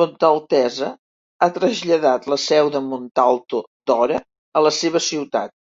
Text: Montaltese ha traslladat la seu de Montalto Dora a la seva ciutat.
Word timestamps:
Montaltese 0.00 0.90
ha 1.40 1.48
traslladat 1.56 2.28
la 2.34 2.38
seu 2.44 2.70
de 2.76 2.84
Montalto 2.92 3.64
Dora 3.94 4.22
a 4.22 4.64
la 4.68 4.74
seva 4.78 5.04
ciutat. 5.10 5.58